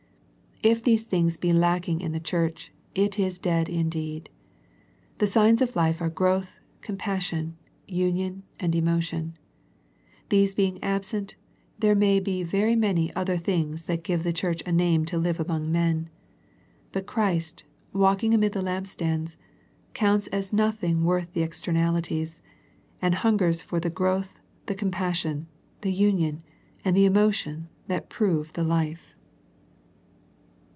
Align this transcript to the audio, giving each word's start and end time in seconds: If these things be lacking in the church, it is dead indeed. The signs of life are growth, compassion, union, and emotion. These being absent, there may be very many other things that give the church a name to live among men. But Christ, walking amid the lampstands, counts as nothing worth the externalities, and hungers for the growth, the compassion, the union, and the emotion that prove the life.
If 0.63 0.83
these 0.83 1.05
things 1.05 1.37
be 1.37 1.53
lacking 1.53 2.01
in 2.01 2.11
the 2.11 2.19
church, 2.19 2.71
it 2.93 3.17
is 3.17 3.39
dead 3.39 3.67
indeed. 3.67 4.29
The 5.17 5.25
signs 5.25 5.59
of 5.59 5.75
life 5.75 6.01
are 6.01 6.09
growth, 6.09 6.59
compassion, 6.81 7.57
union, 7.87 8.43
and 8.59 8.75
emotion. 8.75 9.37
These 10.29 10.53
being 10.53 10.77
absent, 10.83 11.35
there 11.79 11.95
may 11.95 12.19
be 12.19 12.43
very 12.43 12.75
many 12.75 13.11
other 13.15 13.37
things 13.37 13.85
that 13.85 14.03
give 14.03 14.21
the 14.21 14.31
church 14.31 14.61
a 14.67 14.71
name 14.71 15.03
to 15.05 15.17
live 15.17 15.39
among 15.39 15.71
men. 15.71 16.11
But 16.91 17.07
Christ, 17.07 17.63
walking 17.91 18.31
amid 18.35 18.53
the 18.53 18.61
lampstands, 18.61 19.37
counts 19.95 20.27
as 20.27 20.53
nothing 20.53 21.03
worth 21.03 21.33
the 21.33 21.41
externalities, 21.41 22.39
and 23.01 23.15
hungers 23.15 23.63
for 23.63 23.79
the 23.79 23.89
growth, 23.89 24.39
the 24.67 24.75
compassion, 24.75 25.47
the 25.81 25.91
union, 25.91 26.43
and 26.85 26.95
the 26.95 27.05
emotion 27.05 27.67
that 27.87 28.11
prove 28.11 28.53
the 28.53 28.63
life. 28.63 29.15